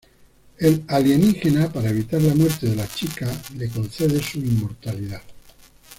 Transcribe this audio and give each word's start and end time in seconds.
El 0.57 0.83
alienígena 0.87 1.71
para 1.71 1.91
evitar 1.91 2.19
la 2.23 2.33
muerte 2.33 2.65
de 2.67 2.75
la 2.75 2.87
chica 2.87 3.31
le 3.55 3.69
concede 3.69 4.19
su 4.19 4.39
inmortalidad. 4.39 5.21